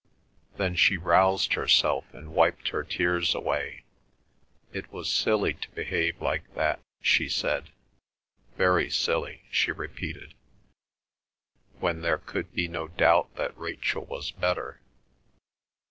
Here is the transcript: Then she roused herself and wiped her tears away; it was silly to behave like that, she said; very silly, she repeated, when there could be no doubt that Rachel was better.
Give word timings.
Then 0.57 0.75
she 0.75 0.97
roused 0.97 1.53
herself 1.53 2.11
and 2.11 2.33
wiped 2.33 2.69
her 2.69 2.83
tears 2.83 3.35
away; 3.35 3.83
it 4.73 4.91
was 4.91 5.13
silly 5.13 5.53
to 5.53 5.69
behave 5.73 6.19
like 6.19 6.55
that, 6.55 6.79
she 7.03 7.29
said; 7.29 7.69
very 8.57 8.89
silly, 8.89 9.43
she 9.51 9.71
repeated, 9.71 10.33
when 11.79 12.01
there 12.01 12.17
could 12.17 12.51
be 12.51 12.67
no 12.67 12.87
doubt 12.87 13.35
that 13.35 13.55
Rachel 13.55 14.03
was 14.03 14.31
better. 14.31 14.81